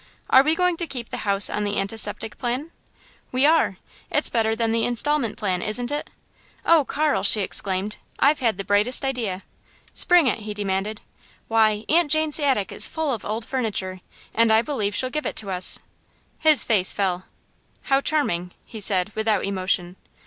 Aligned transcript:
"Are 0.31 0.41
we 0.41 0.55
going 0.55 0.77
to 0.77 0.87
keep 0.87 1.13
house 1.13 1.47
on 1.47 1.63
the 1.63 1.77
antiseptic 1.77 2.39
plan?" 2.39 2.71
"We 3.31 3.45
are 3.45 3.77
it's 4.09 4.31
better 4.31 4.55
than 4.55 4.71
the 4.71 4.83
installment 4.83 5.37
plan, 5.37 5.61
isn't 5.61 5.91
it? 5.91 6.09
Oh, 6.65 6.85
Carl!" 6.85 7.21
she 7.21 7.41
exclaimed, 7.41 7.97
"I've 8.17 8.39
had 8.39 8.57
the 8.57 8.63
brightest 8.63 9.05
idea!" 9.05 9.43
"Spring 9.93 10.25
it!" 10.25 10.39
he 10.39 10.55
demanded. 10.55 11.01
"Why, 11.47 11.85
Aunt 11.87 12.09
Jane's 12.09 12.39
attic 12.39 12.71
is 12.71 12.87
full 12.87 13.13
of 13.13 13.23
old 13.23 13.45
furniture, 13.45 14.01
and 14.33 14.51
I 14.51 14.63
believe 14.63 14.95
she'll 14.95 15.11
give 15.11 15.27
it 15.27 15.35
to 15.35 15.51
us!" 15.51 15.77
His 16.39 16.63
face 16.63 16.93
fell. 16.93 17.25
"How 17.83 18.01
charming," 18.01 18.53
he 18.65 18.79
said, 18.79 19.11
without 19.15 19.45
emotion. 19.45 19.97